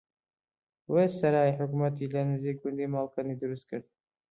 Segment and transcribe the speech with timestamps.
[0.87, 3.85] بۆیە سەرای حکومەتی لە نزیک گوندی مەڵکەندی دروستکرد